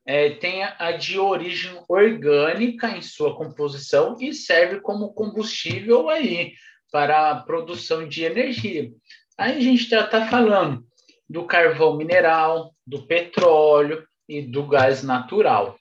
é, 0.08 0.30
têm 0.30 0.64
a 0.64 0.92
de 0.92 1.18
origem 1.18 1.78
orgânica 1.86 2.88
em 2.96 3.02
sua 3.02 3.36
composição 3.36 4.16
e 4.18 4.32
serve 4.32 4.80
como 4.80 5.12
combustível 5.12 6.08
aí 6.08 6.54
para 6.90 7.30
a 7.30 7.40
produção 7.42 8.08
de 8.08 8.24
energia. 8.24 8.90
Aí 9.36 9.58
a 9.58 9.60
gente 9.60 9.86
já 9.86 10.06
está 10.06 10.26
falando 10.26 10.82
do 11.28 11.44
carvão 11.44 11.94
mineral, 11.94 12.74
do 12.86 13.06
petróleo, 13.06 14.02
e 14.26 14.40
do 14.40 14.66
gás 14.66 15.02
natural, 15.02 15.78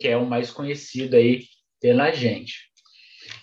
que 0.00 0.08
é 0.08 0.16
o 0.16 0.26
mais 0.26 0.50
conhecido 0.50 1.14
aí 1.14 1.44
pela 1.80 2.10
gente. 2.10 2.70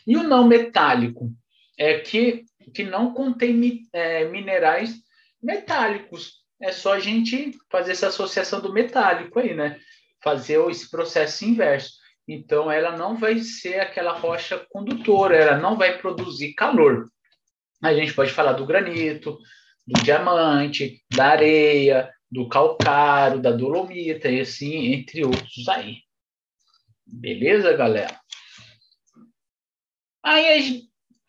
E 0.05 0.17
o 0.17 0.23
não 0.23 0.45
metálico 0.45 1.31
é 1.77 1.99
que, 1.99 2.43
que 2.73 2.83
não 2.83 3.13
contém 3.13 3.87
é, 3.93 4.25
minerais 4.25 4.95
metálicos. 5.41 6.45
É 6.61 6.73
só 6.73 6.95
a 6.95 6.99
gente 6.99 7.57
fazer 7.71 7.91
essa 7.93 8.07
associação 8.07 8.59
do 8.59 8.73
metálico 8.73 9.39
aí, 9.39 9.53
né? 9.53 9.79
Fazer 10.23 10.59
esse 10.69 10.89
processo 10.89 11.45
inverso. 11.45 11.97
Então, 12.27 12.69
ela 12.69 12.97
não 12.97 13.17
vai 13.17 13.39
ser 13.39 13.79
aquela 13.79 14.17
rocha 14.17 14.65
condutora, 14.69 15.35
ela 15.35 15.57
não 15.57 15.77
vai 15.77 15.97
produzir 15.97 16.53
calor. 16.53 17.07
A 17.81 17.93
gente 17.93 18.13
pode 18.13 18.31
falar 18.31 18.53
do 18.53 18.65
granito, 18.65 19.37
do 19.85 20.01
diamante, 20.03 21.01
da 21.15 21.27
areia, 21.27 22.11
do 22.29 22.49
calcário, 22.49 23.41
da 23.41 23.51
dolomita, 23.51 24.29
e 24.29 24.41
assim, 24.41 24.93
entre 24.93 25.23
outros 25.23 25.69
aí. 25.69 25.99
Beleza, 27.05 27.71
galera? 27.73 28.19
Aí 30.21 30.83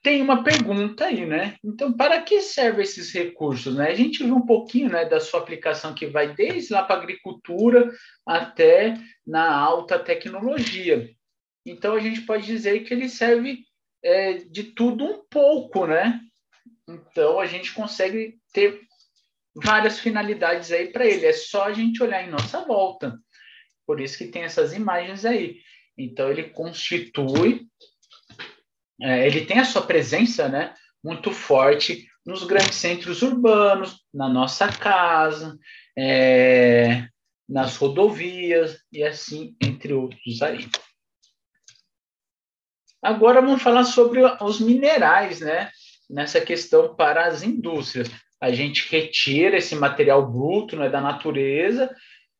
tem 0.08 0.22
uma 0.22 0.42
pergunta 0.42 1.04
aí, 1.04 1.26
né? 1.26 1.58
Então, 1.62 1.92
para 1.92 2.22
que 2.22 2.40
servem 2.40 2.82
esses 2.82 3.12
recursos? 3.12 3.76
Né? 3.76 3.90
A 3.90 3.94
gente 3.94 4.24
viu 4.24 4.36
um 4.36 4.46
pouquinho 4.46 4.88
né, 4.88 5.04
da 5.04 5.20
sua 5.20 5.38
aplicação 5.38 5.94
que 5.94 6.06
vai 6.06 6.34
desde 6.34 6.72
lá 6.72 6.82
para 6.82 6.96
a 6.96 7.02
agricultura 7.02 7.92
até 8.24 8.94
na 9.26 9.54
alta 9.54 9.98
tecnologia. 9.98 11.10
Então, 11.66 11.94
a 11.94 12.00
gente 12.00 12.22
pode 12.22 12.46
dizer 12.46 12.84
que 12.84 12.94
ele 12.94 13.06
serve 13.06 13.58
é, 14.02 14.32
de 14.32 14.62
tudo 14.72 15.04
um 15.04 15.22
pouco, 15.28 15.86
né? 15.86 16.18
Então, 16.88 17.38
a 17.38 17.44
gente 17.44 17.74
consegue 17.74 18.38
ter 18.50 18.80
várias 19.54 20.00
finalidades 20.00 20.72
aí 20.72 20.90
para 20.90 21.04
ele. 21.04 21.26
É 21.26 21.34
só 21.34 21.64
a 21.64 21.72
gente 21.74 22.02
olhar 22.02 22.26
em 22.26 22.30
nossa 22.30 22.64
volta. 22.64 23.14
Por 23.86 24.00
isso 24.00 24.16
que 24.16 24.28
tem 24.28 24.44
essas 24.44 24.72
imagens 24.72 25.26
aí. 25.26 25.60
Então, 25.98 26.30
ele 26.30 26.44
constitui 26.44 27.68
é, 29.00 29.26
ele 29.26 29.44
tem 29.44 29.58
a 29.58 29.64
sua 29.64 29.82
presença 29.82 30.48
né, 30.48 30.74
muito 31.02 31.30
forte 31.32 32.06
nos 32.26 32.44
grandes 32.44 32.74
centros 32.74 33.22
urbanos, 33.22 34.04
na 34.12 34.28
nossa 34.28 34.68
casa, 34.68 35.58
é, 35.96 37.08
nas 37.48 37.76
rodovias 37.76 38.78
e 38.92 39.02
assim, 39.02 39.56
entre 39.62 39.94
outros 39.94 40.42
aí. 40.42 40.68
Agora 43.02 43.40
vamos 43.40 43.62
falar 43.62 43.84
sobre 43.84 44.20
os 44.42 44.60
minerais, 44.60 45.40
né? 45.40 45.70
Nessa 46.10 46.40
questão 46.40 46.94
para 46.94 47.26
as 47.26 47.42
indústrias. 47.42 48.10
A 48.40 48.50
gente 48.50 48.90
retira 48.90 49.56
esse 49.56 49.74
material 49.74 50.26
bruto 50.30 50.76
né, 50.76 50.88
da 50.88 51.00
natureza, 51.00 51.94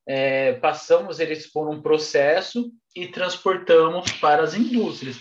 é, 0.07 0.55
passamos 0.55 1.21
eles 1.21 1.51
por 1.51 1.69
um 1.69 1.81
processo 1.81 2.71
e 2.95 3.07
transportamos 3.07 4.11
para 4.13 4.43
as 4.43 4.55
indústrias. 4.55 5.17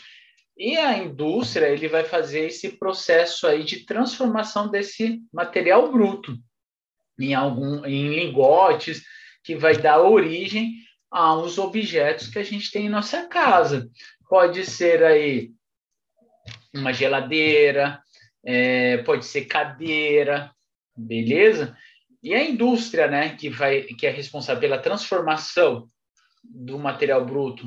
E 0.57 0.75
a 0.75 0.97
indústria 0.97 1.67
ele 1.67 1.87
vai 1.87 2.03
fazer 2.03 2.47
esse 2.47 2.69
processo 2.77 3.45
aí 3.45 3.63
de 3.63 3.85
transformação 3.85 4.69
desse 4.69 5.21
material 5.31 5.91
bruto 5.91 6.35
em 7.19 7.35
algum 7.35 7.85
em 7.85 8.09
lingotes 8.09 9.03
que 9.43 9.55
vai 9.55 9.77
dar 9.77 10.01
origem 10.01 10.73
aos 11.11 11.57
objetos 11.57 12.27
que 12.27 12.39
a 12.39 12.43
gente 12.43 12.71
tem 12.71 12.87
em 12.87 12.89
nossa 12.89 13.27
casa. 13.27 13.89
Pode 14.27 14.65
ser 14.65 15.03
aí 15.03 15.51
uma 16.73 16.91
geladeira, 16.91 18.01
é, 18.43 18.97
pode 18.97 19.25
ser 19.25 19.45
cadeira, 19.45 20.51
beleza? 20.95 21.77
E 22.21 22.33
a 22.33 22.43
indústria, 22.43 23.07
né, 23.07 23.35
que 23.35 23.49
vai 23.49 23.83
que 23.83 24.07
é 24.07 24.09
responsável 24.09 24.59
pela 24.59 24.79
transformação 24.79 25.87
do 26.43 26.79
material 26.79 27.25
bruto 27.25 27.63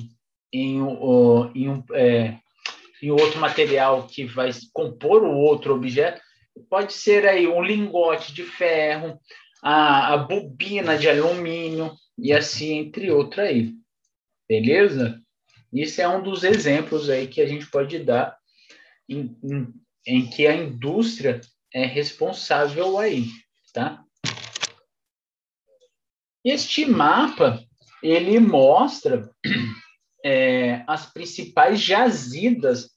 em, 0.53 0.79
em 1.55 1.69
um, 1.69 1.85
é, 1.93 2.39
e 3.03 3.11
outro 3.11 3.41
material 3.41 4.07
que 4.07 4.25
vai 4.25 4.51
compor 4.73 5.23
o 5.23 5.37
outro 5.37 5.75
objeto, 5.75 6.21
pode 6.69 6.93
ser 6.93 7.27
aí 7.27 7.47
um 7.47 7.63
lingote 7.63 8.33
de 8.33 8.43
ferro, 8.43 9.19
a, 9.63 10.15
a 10.15 10.17
bobina 10.19 10.99
de 10.99 11.09
alumínio 11.09 11.93
e 12.19 12.33
assim 12.33 12.79
entre 12.79 13.11
outros 13.11 13.45
aí. 13.45 13.75
Beleza? 14.49 15.21
Isso 15.73 16.01
é 16.01 16.09
um 16.09 16.23
dos 16.23 16.43
exemplos 16.43 17.09
aí 17.09 17.27
que 17.29 17.41
a 17.41 17.47
gente 17.47 17.71
pode 17.71 17.99
dar 18.01 18.37
em, 19.09 19.37
em, 19.43 19.75
em 20.07 20.27
que 20.27 20.47
a 20.47 20.55
indústria 20.55 21.41
é 21.73 21.85
responsável 21.85 22.99
aí, 22.99 23.27
tá? 23.73 24.03
Este 26.45 26.87
mapa, 26.87 27.63
ele 28.03 28.41
mostra 28.41 29.31
é, 30.25 30.83
as 30.87 31.07
principais 31.13 31.81
jazidas 31.81 32.91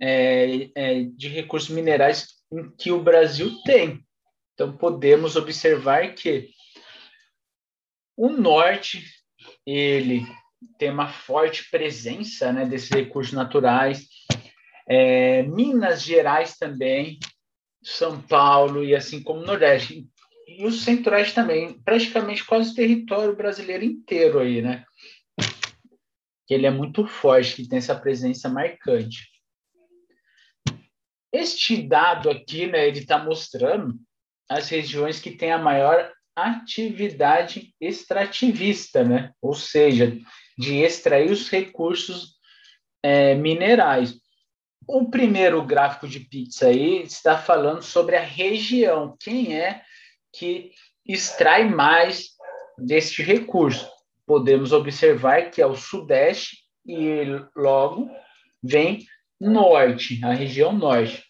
é, 0.00 0.70
é, 0.74 1.04
de 1.04 1.28
recursos 1.28 1.68
minerais 1.68 2.28
que 2.78 2.90
o 2.90 3.02
Brasil 3.02 3.50
tem. 3.64 4.04
Então, 4.54 4.76
podemos 4.76 5.36
observar 5.36 6.14
que 6.14 6.50
o 8.16 8.28
norte, 8.28 9.04
ele 9.64 10.26
tem 10.78 10.90
uma 10.90 11.08
forte 11.08 11.70
presença 11.70 12.52
né, 12.52 12.66
desses 12.66 12.90
recursos 12.90 13.32
naturais, 13.32 14.06
é, 14.86 15.42
Minas 15.44 16.02
Gerais 16.02 16.56
também, 16.56 17.18
São 17.82 18.20
Paulo 18.20 18.84
e 18.84 18.94
assim 18.94 19.22
como 19.22 19.40
o 19.40 19.46
Nordeste. 19.46 20.06
E 20.46 20.66
o 20.66 20.72
Centro-Oeste 20.72 21.34
também, 21.34 21.80
praticamente 21.84 22.44
quase 22.44 22.72
o 22.72 22.74
território 22.74 23.36
brasileiro 23.36 23.84
inteiro 23.84 24.40
aí, 24.40 24.60
né? 24.60 24.84
Que 26.50 26.54
ele 26.54 26.66
é 26.66 26.70
muito 26.70 27.06
forte, 27.06 27.62
que 27.62 27.68
tem 27.68 27.78
essa 27.78 27.94
presença 27.94 28.48
marcante. 28.48 29.30
Este 31.32 31.80
dado 31.80 32.28
aqui, 32.28 32.66
né, 32.66 32.88
ele 32.88 32.98
está 32.98 33.22
mostrando 33.22 33.94
as 34.48 34.68
regiões 34.68 35.20
que 35.20 35.30
têm 35.30 35.52
a 35.52 35.58
maior 35.58 36.12
atividade 36.34 37.72
extrativista, 37.80 39.04
né? 39.04 39.32
ou 39.40 39.54
seja, 39.54 40.18
de 40.58 40.78
extrair 40.78 41.30
os 41.30 41.48
recursos 41.48 42.34
é, 43.00 43.36
minerais. 43.36 44.16
O 44.88 45.08
primeiro 45.08 45.64
gráfico 45.64 46.08
de 46.08 46.18
pizza 46.18 46.66
aí 46.66 47.04
está 47.04 47.38
falando 47.38 47.82
sobre 47.82 48.16
a 48.16 48.24
região, 48.24 49.16
quem 49.20 49.56
é 49.56 49.84
que 50.34 50.72
extrai 51.06 51.68
mais 51.68 52.30
deste 52.76 53.22
recurso 53.22 53.88
podemos 54.30 54.70
observar 54.70 55.50
que 55.50 55.60
é 55.60 55.66
o 55.66 55.74
sudeste 55.74 56.58
e 56.86 57.24
logo 57.56 58.08
vem 58.62 59.04
norte, 59.40 60.24
a 60.24 60.32
região 60.32 60.72
norte. 60.72 61.24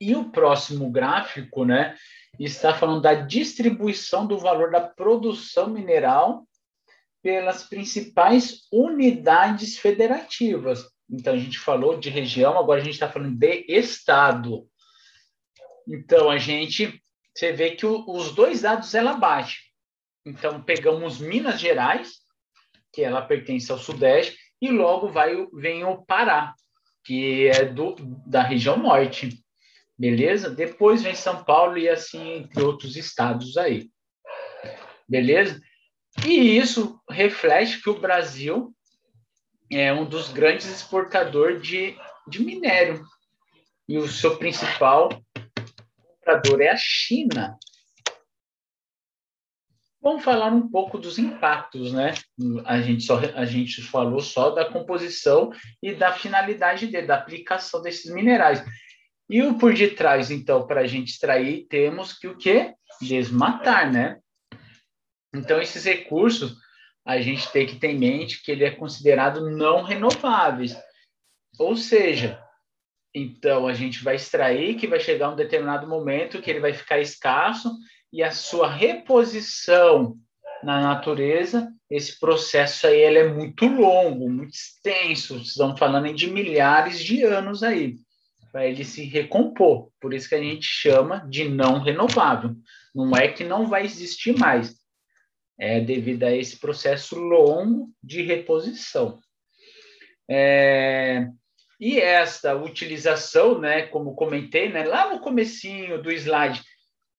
E 0.00 0.14
o 0.14 0.30
próximo 0.30 0.88
gráfico, 0.88 1.64
né, 1.64 1.96
está 2.38 2.72
falando 2.72 3.02
da 3.02 3.14
distribuição 3.14 4.24
do 4.24 4.38
valor 4.38 4.70
da 4.70 4.80
produção 4.80 5.68
mineral 5.68 6.46
pelas 7.24 7.64
principais 7.64 8.68
unidades 8.70 9.76
federativas. 9.76 10.88
Então, 11.10 11.34
a 11.34 11.38
gente 11.38 11.58
falou 11.58 11.98
de 11.98 12.08
região, 12.08 12.56
agora 12.56 12.80
a 12.80 12.84
gente 12.84 12.94
está 12.94 13.10
falando 13.10 13.36
de 13.36 13.64
estado. 13.66 14.64
Então, 15.88 16.30
a 16.30 16.38
gente, 16.38 17.02
você 17.34 17.52
vê 17.52 17.72
que 17.72 17.84
o, 17.84 18.04
os 18.08 18.32
dois 18.32 18.60
dados 18.60 18.94
ela 18.94 19.14
bate. 19.14 19.69
Então, 20.24 20.62
pegamos 20.62 21.18
Minas 21.18 21.60
Gerais, 21.60 22.20
que 22.92 23.02
ela 23.02 23.22
pertence 23.22 23.70
ao 23.70 23.78
Sudeste, 23.78 24.36
e 24.60 24.70
logo 24.70 25.08
vai, 25.08 25.46
vem 25.54 25.84
o 25.84 26.04
Pará, 26.04 26.54
que 27.04 27.48
é 27.48 27.64
do, 27.64 27.94
da 28.26 28.42
região 28.42 28.76
Norte. 28.76 29.42
Beleza? 29.98 30.50
Depois 30.50 31.02
vem 31.02 31.14
São 31.14 31.44
Paulo 31.44 31.78
e 31.78 31.88
assim 31.88 32.38
entre 32.38 32.62
outros 32.62 32.96
estados 32.96 33.56
aí. 33.56 33.90
Beleza? 35.08 35.60
E 36.26 36.56
isso 36.58 37.00
reflete 37.08 37.82
que 37.82 37.90
o 37.90 37.98
Brasil 37.98 38.74
é 39.70 39.92
um 39.92 40.04
dos 40.04 40.32
grandes 40.32 40.66
exportadores 40.66 41.62
de, 41.62 41.96
de 42.28 42.42
minério. 42.42 43.04
E 43.88 43.98
o 43.98 44.08
seu 44.08 44.36
principal 44.36 45.08
comprador 46.04 46.60
é 46.60 46.68
a 46.68 46.76
China. 46.76 47.56
Vamos 50.02 50.24
falar 50.24 50.46
um 50.46 50.66
pouco 50.66 50.98
dos 50.98 51.18
impactos, 51.18 51.92
né? 51.92 52.14
A 52.64 52.80
gente, 52.80 53.04
só, 53.04 53.18
a 53.34 53.44
gente 53.44 53.82
falou 53.82 54.20
só 54.20 54.50
da 54.50 54.64
composição 54.64 55.52
e 55.82 55.94
da 55.94 56.12
finalidade 56.12 56.86
dele, 56.86 57.06
da 57.06 57.16
aplicação 57.16 57.82
desses 57.82 58.10
minerais. 58.10 58.64
E 59.28 59.42
o 59.42 59.58
por 59.58 59.74
detrás, 59.74 60.30
então, 60.30 60.66
para 60.66 60.80
a 60.80 60.86
gente 60.86 61.10
extrair, 61.10 61.66
temos 61.68 62.14
que 62.14 62.26
o 62.26 62.36
quê? 62.36 62.74
Desmatar, 63.02 63.92
né? 63.92 64.18
Então, 65.34 65.60
esses 65.60 65.84
recursos, 65.84 66.56
a 67.04 67.20
gente 67.20 67.50
tem 67.52 67.66
que 67.66 67.76
ter 67.76 67.88
em 67.88 67.98
mente 67.98 68.42
que 68.42 68.50
ele 68.50 68.64
é 68.64 68.70
considerado 68.70 69.50
não 69.50 69.82
renováveis. 69.82 70.76
Ou 71.58 71.76
seja, 71.76 72.42
então 73.14 73.66
a 73.66 73.74
gente 73.74 74.02
vai 74.02 74.16
extrair 74.16 74.76
que 74.76 74.86
vai 74.86 75.00
chegar 75.00 75.30
um 75.30 75.36
determinado 75.36 75.86
momento 75.86 76.40
que 76.40 76.50
ele 76.50 76.60
vai 76.60 76.72
ficar 76.72 77.00
escasso 77.00 77.70
e 78.12 78.22
a 78.22 78.30
sua 78.30 78.68
reposição 78.68 80.16
na 80.62 80.80
natureza, 80.80 81.72
esse 81.90 82.18
processo 82.18 82.86
aí 82.86 83.00
ele 83.00 83.18
é 83.18 83.28
muito 83.28 83.66
longo, 83.66 84.28
muito 84.28 84.54
extenso, 84.54 85.36
estamos 85.36 85.78
falando 85.78 86.12
de 86.12 86.30
milhares 86.30 87.02
de 87.02 87.22
anos 87.24 87.62
aí, 87.62 87.96
para 88.52 88.66
ele 88.66 88.84
se 88.84 89.04
recompor. 89.04 89.90
Por 90.00 90.12
isso 90.12 90.28
que 90.28 90.34
a 90.34 90.42
gente 90.42 90.66
chama 90.66 91.26
de 91.28 91.48
não 91.48 91.80
renovável. 91.80 92.54
Não 92.94 93.16
é 93.16 93.28
que 93.28 93.44
não 93.44 93.66
vai 93.66 93.84
existir 93.84 94.36
mais, 94.36 94.74
é 95.58 95.80
devido 95.80 96.24
a 96.24 96.34
esse 96.34 96.58
processo 96.58 97.16
longo 97.16 97.90
de 98.02 98.22
reposição. 98.22 99.20
É, 100.28 101.26
e 101.80 101.98
esta 101.98 102.54
utilização, 102.54 103.58
né, 103.58 103.82
como 103.86 104.14
comentei, 104.14 104.68
né, 104.68 104.84
lá 104.84 105.12
no 105.12 105.20
comecinho 105.20 106.00
do 106.02 106.10
slide, 106.12 106.62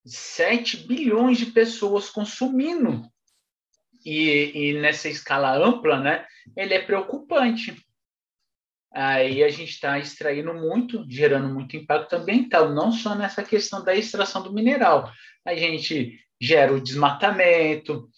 7 0.06 0.78
bilhões 0.88 1.38
de 1.38 1.48
pessoas 1.48 2.10
consumindo. 2.10 3.04
E, 4.06 4.52
e, 4.56 4.82
nessa 4.82 5.10
escala 5.10 5.56
ampla, 5.56 6.00
né, 6.00 6.26
ele 6.58 6.74
é 6.74 6.82
preocupante. 6.82 7.76
aí 8.92 9.44
a 9.44 9.50
gente 9.50 9.70
está 9.70 10.00
extraindo 10.00 10.54
muito, 10.54 11.06
gerando 11.08 11.54
muito 11.54 11.78
impacto 11.78 12.14
ambiental, 12.14 12.74
não 12.74 12.92
só 12.92 13.14
nessa 13.16 13.44
questão 13.44 13.84
da 13.84 13.96
extração 13.96 14.42
do 14.42 14.54
mineral. 14.54 15.12
A 15.46 15.56
gente 15.56 16.20
gera 16.42 16.74
o 16.74 16.82
desmatamento, 16.82 18.10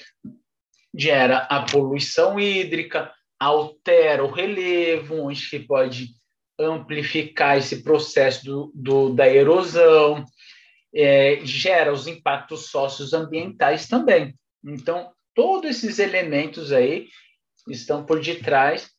gera 0.95 1.39
a 1.49 1.63
poluição 1.65 2.39
hídrica, 2.39 3.11
altera 3.37 4.23
o 4.23 4.31
relevo, 4.31 5.23
onde 5.23 5.49
que 5.49 5.59
pode 5.59 6.09
amplificar 6.57 7.57
esse 7.57 7.83
processo 7.83 8.45
do, 8.45 8.71
do 8.73 9.09
da 9.13 9.27
erosão, 9.27 10.23
é, 10.93 11.39
gera 11.43 11.91
os 11.91 12.07
impactos 12.07 12.67
socioambientais 12.69 13.87
também. 13.87 14.37
Então, 14.63 15.11
todos 15.33 15.69
esses 15.69 15.99
elementos 15.99 16.71
aí 16.71 17.07
estão 17.67 18.05
por 18.05 18.21
detrás 18.21 18.91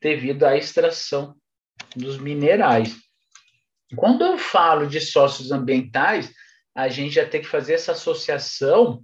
devido 0.00 0.44
à 0.44 0.56
extração 0.56 1.34
dos 1.96 2.18
minerais. 2.18 2.96
Quando 3.96 4.24
eu 4.24 4.38
falo 4.38 4.86
de 4.86 5.00
sócios 5.00 5.50
ambientais, 5.50 6.32
a 6.74 6.88
gente 6.88 7.14
já 7.14 7.26
tem 7.26 7.40
que 7.40 7.48
fazer 7.48 7.74
essa 7.74 7.92
associação 7.92 9.02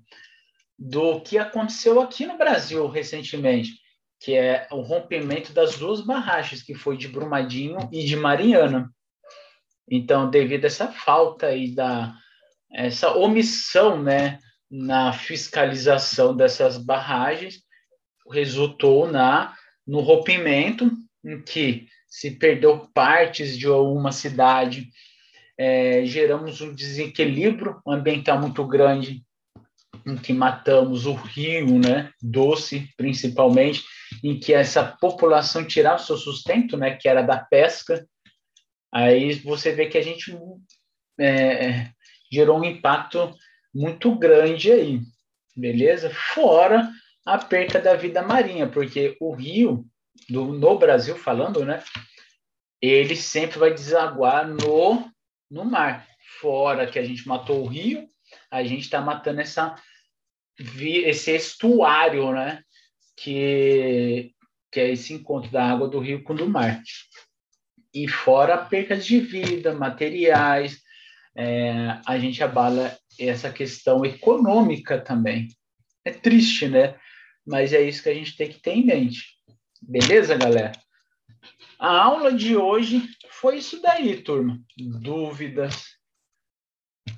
do 0.78 1.20
que 1.20 1.38
aconteceu 1.38 2.00
aqui 2.00 2.26
no 2.26 2.36
Brasil 2.36 2.86
recentemente, 2.88 3.72
que 4.20 4.34
é 4.34 4.66
o 4.70 4.80
rompimento 4.80 5.52
das 5.52 5.76
duas 5.76 6.00
barragens, 6.00 6.62
que 6.62 6.74
foi 6.74 6.96
de 6.96 7.08
Brumadinho 7.08 7.78
e 7.92 8.04
de 8.04 8.16
Mariana. 8.16 8.90
Então, 9.90 10.30
devido 10.30 10.64
a 10.64 10.66
essa 10.66 10.88
falta 10.88 11.46
aí 11.46 11.74
da 11.74 12.14
essa 12.72 13.14
omissão, 13.14 14.02
né, 14.02 14.40
na 14.68 15.12
fiscalização 15.12 16.36
dessas 16.36 16.76
barragens, 16.76 17.62
resultou 18.30 19.10
na 19.10 19.54
no 19.86 20.00
rompimento 20.00 20.90
em 21.24 21.40
que 21.40 21.86
se 22.08 22.32
perdeu 22.32 22.88
partes 22.94 23.56
de 23.56 23.68
uma 23.68 24.12
cidade, 24.12 24.88
é, 25.58 26.04
geramos 26.04 26.60
um 26.60 26.74
desequilíbrio 26.74 27.80
ambiental 27.86 28.40
muito 28.40 28.66
grande, 28.66 29.22
em 30.06 30.16
que 30.16 30.32
matamos 30.32 31.06
o 31.06 31.14
rio, 31.14 31.78
né, 31.78 32.10
doce 32.22 32.88
principalmente, 32.96 33.82
em 34.22 34.38
que 34.38 34.52
essa 34.52 34.84
população 34.84 35.64
tirava 35.64 35.98
seu 35.98 36.16
sustento, 36.16 36.76
né, 36.76 36.96
que 36.96 37.08
era 37.08 37.22
da 37.22 37.38
pesca, 37.38 38.06
aí 38.94 39.34
você 39.40 39.72
vê 39.72 39.86
que 39.86 39.98
a 39.98 40.02
gente 40.02 40.32
é, 41.18 41.90
gerou 42.30 42.58
um 42.60 42.64
impacto 42.64 43.34
muito 43.74 44.14
grande 44.14 44.70
aí, 44.70 45.00
beleza? 45.56 46.10
Fora 46.10 46.88
a 47.26 47.38
perca 47.38 47.80
da 47.80 47.96
vida 47.96 48.22
marinha, 48.22 48.68
porque 48.68 49.16
o 49.20 49.34
rio, 49.34 49.84
do, 50.28 50.46
no 50.46 50.78
Brasil 50.78 51.16
falando, 51.16 51.64
né, 51.64 51.82
ele 52.80 53.16
sempre 53.16 53.58
vai 53.58 53.74
desaguar 53.74 54.46
no, 54.46 55.10
no 55.50 55.64
mar. 55.64 56.06
Fora 56.40 56.86
que 56.86 56.98
a 56.98 57.04
gente 57.04 57.26
matou 57.26 57.64
o 57.64 57.66
rio, 57.66 58.06
a 58.50 58.62
gente 58.62 58.82
está 58.82 59.00
matando 59.00 59.40
essa, 59.40 59.74
esse 60.78 61.34
estuário, 61.34 62.30
né, 62.32 62.62
que, 63.16 64.32
que 64.70 64.80
é 64.80 64.90
esse 64.90 65.14
encontro 65.14 65.50
da 65.50 65.64
água 65.64 65.88
do 65.88 65.98
rio 65.98 66.22
com 66.22 66.34
do 66.34 66.48
mar. 66.48 66.80
E 67.94 68.08
fora 68.08 68.58
percas 68.58 69.06
de 69.06 69.20
vida, 69.20 69.72
materiais, 69.72 70.82
é, 71.36 72.00
a 72.04 72.18
gente 72.18 72.42
abala 72.42 72.96
essa 73.18 73.52
questão 73.52 74.04
econômica 74.04 75.00
também. 75.00 75.48
É 76.04 76.10
triste, 76.10 76.68
né? 76.68 76.96
Mas 77.46 77.72
é 77.72 77.80
isso 77.82 78.02
que 78.02 78.08
a 78.08 78.14
gente 78.14 78.36
tem 78.36 78.48
que 78.48 78.60
ter 78.60 78.72
em 78.72 78.84
mente. 78.84 79.24
Beleza, 79.80 80.36
galera? 80.36 80.72
A 81.78 82.02
aula 82.02 82.32
de 82.32 82.56
hoje 82.56 83.08
foi 83.30 83.58
isso 83.58 83.80
daí, 83.80 84.22
turma. 84.22 84.58
Dúvidas, 84.76 85.84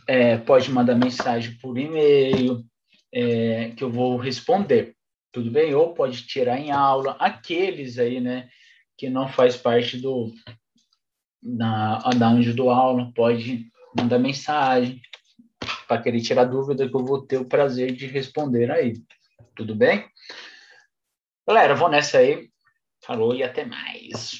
é, 0.06 0.36
pode 0.36 0.70
mandar 0.70 0.94
mensagem 0.94 1.56
por 1.58 1.78
e-mail, 1.78 2.64
é, 3.12 3.70
que 3.70 3.82
eu 3.82 3.90
vou 3.90 4.16
responder. 4.16 4.96
Tudo 5.32 5.50
bem? 5.50 5.74
Ou 5.74 5.94
pode 5.94 6.26
tirar 6.26 6.58
em 6.58 6.70
aula. 6.70 7.16
Aqueles 7.18 7.98
aí, 7.98 8.20
né, 8.20 8.48
que 8.96 9.08
não 9.08 9.28
faz 9.28 9.56
parte 9.56 9.98
do 9.98 10.32
da 11.46 12.28
anjo 12.28 12.54
do 12.54 12.70
aula, 12.70 13.12
pode 13.14 13.70
mandar 13.96 14.18
mensagem 14.18 15.00
para 15.86 16.02
querer 16.02 16.20
tirar 16.20 16.44
dúvida 16.44 16.88
que 16.88 16.94
eu 16.94 17.04
vou 17.04 17.22
ter 17.22 17.38
o 17.38 17.48
prazer 17.48 17.92
de 17.92 18.06
responder 18.06 18.70
aí. 18.70 18.94
Tudo 19.54 19.74
bem? 19.74 20.04
Galera, 21.46 21.74
vou 21.74 21.88
nessa 21.88 22.18
aí. 22.18 22.50
Falou 23.04 23.34
e 23.34 23.42
até 23.44 23.64
mais. 23.64 24.34